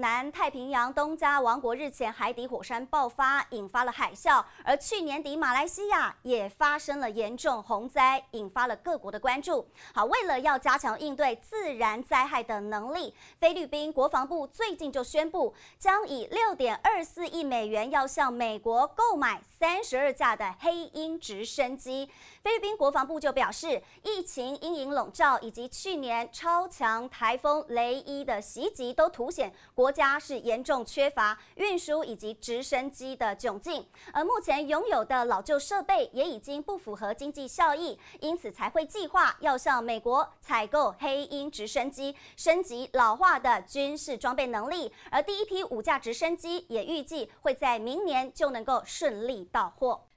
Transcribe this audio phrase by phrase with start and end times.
[0.00, 9.68] 南太平洋东加王国日前海底火山爆发，引发了海啸，而去年底马来西亚也发生了严重洪灾，引发了各国的关注。
[9.92, 22.10] 好，为了要加强应对自然灾害的能力，菲律宾国防部最近就宣布，将以六点二四亿美元要向美国购买三十二架的黑鹰直升机。
[22.42, 29.89] 菲律宾国防部就表示，疫情阴影笼罩，以及去年超强台风雷伊的袭击，都凸显国。
[29.90, 44.92] 国家是严重缺乏运输以及直升机的窘境，而目前拥有的老旧设备也已经不符合经济效益，因此才会计划要向美国采购黑鹰直升机，升级老化的军事装备能力。
[45.10, 50.06] 而第一批五架直升机也预计会在明年就能够顺利到货。